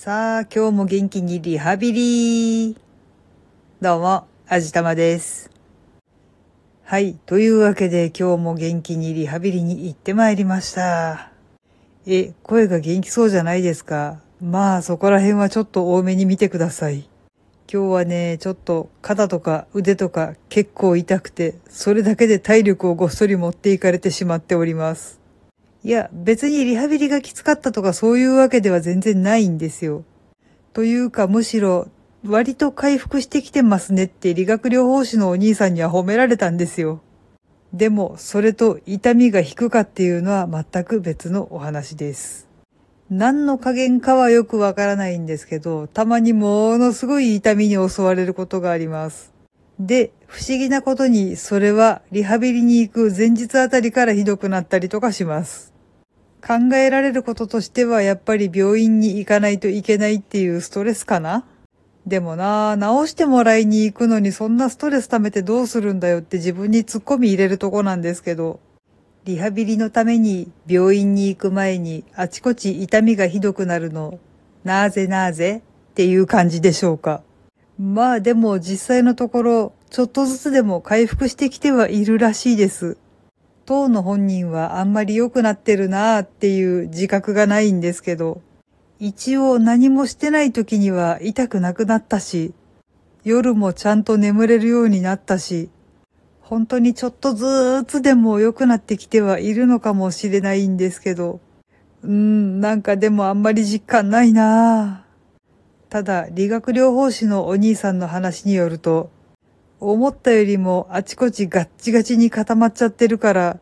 [0.00, 2.76] さあ、今日も元気にリハビリ
[3.80, 5.50] どうも、あじたまです。
[6.84, 7.14] はい。
[7.26, 11.32] というわけで今日も元気にリハビリに行ってまいりました。
[12.06, 14.20] え、声が元気そうじゃないですか？
[14.40, 17.08] まあそこら辺はちょっと多めに見てください。
[17.68, 25.18] 今日はね、ちょっと肩とか腕とか結構痛くて、それだけで体力をごっそり持っていかれてしまっております。
[25.84, 30.04] いや、別にリハビリがきつかったとかそういうわけでは全然ないんですよ。
[30.72, 31.88] というかむしろ、
[32.26, 37.00] 割と回復してきてますねって理学療法士のお兄さんには褒められたんですよ。
[37.72, 42.48] でも、それと痛みが引くかっていうのは全く別のお話です。
[43.10, 49.32] 何の加減かはよくわからないんですけど、たまにものすごい痛みに襲われることがあります。
[49.78, 55.72] で、不思議なことに、それはリハビリに行く前日あたりからひどくなったりとかします。
[56.46, 61.44] 考えられることとしては、やっぱり病院に行かないといけないっていうストレスかな？
[62.06, 68.60] でもなぁ、治してもらいに行くのにそんなストレス溜めてどうするんだよって自分に突っ込み入れるとこなんですけど、
[69.24, 74.18] リハビリのために病院に行く前にあちこち痛みがひどくなるの、
[74.64, 77.22] なぜなぜっていう感じでしょうか。
[77.78, 82.96] まあでも実際のところ、ちょっとずつでも回復してきてはいるらしいです。
[83.68, 88.40] 当の本人はあんまり良くなってるなーっていう自覚がないんですけど、
[88.98, 92.54] 一応何もしてない時には痛くなくなったし、
[93.24, 95.68] 夜もちゃんと眠れるようになったし、
[96.40, 101.38] 本当にちょっとずつでも良くなってきてはいるのかもしれないんですけど、
[102.02, 105.90] うーん、なんかでもあんまり実感ないなぁ。
[105.90, 109.10] ただ、理学療法士のお兄さんの話によると、
[109.80, 113.58] 思ったよりもあちこちガッチガチに固まっちゃってるから、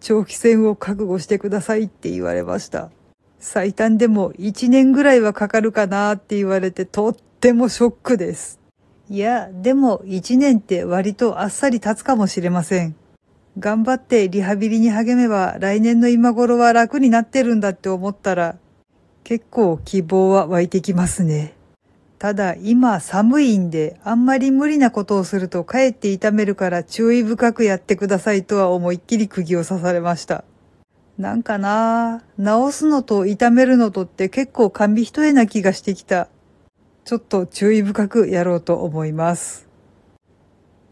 [0.00, 2.90] 長期戦を覚悟してくださいって言われました。
[3.40, 8.60] 最短でも1年ぐらいはかかるかなって言われてとってもショックです。
[9.08, 12.94] いや、でも1年って割とあっさり経つかもしれません。
[13.58, 18.56] 頑張ってリハビリに励めば来年の今頃は楽になってるんだって思ったら
[19.24, 21.54] 結構希望は湧いてきますね。
[22.18, 30.44] ただ今寒いんであんまり無理なことをするとかえって痛めるから注意深くやってくださいとは思いっきり釘を刺されました。
[31.16, 36.28] なんかなぁ治すのと痛めるのとって結構紙一重な気がしてきた。
[37.04, 39.68] ちょっと注意深くやろうと思います。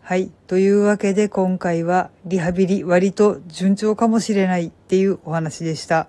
[0.00, 0.30] はい。
[0.46, 6.08] というわけで今回はリハビリ割と順調かもしれないっていうお話でした。